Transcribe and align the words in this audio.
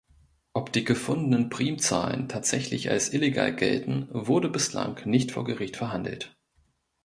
Ob 0.53 0.73
die 0.73 0.83
gefundenen 0.83 1.51
Primzahlen 1.51 2.27
tatsächlich 2.27 2.89
als 2.89 3.13
illegal 3.13 3.55
gelten, 3.55 4.07
wurde 4.09 4.49
bislang 4.49 4.99
nicht 5.05 5.29
vor 5.31 5.43
Gericht 5.45 5.77
verhandelt. 5.77 6.35